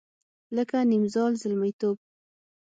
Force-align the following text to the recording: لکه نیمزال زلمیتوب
لکه 0.55 0.77
نیمزال 0.91 1.31
زلمیتوب 1.41 1.95